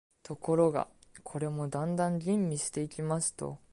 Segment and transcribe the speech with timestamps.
[0.23, 0.87] ところが、
[1.21, 3.59] これもだんだん吟味していきますと、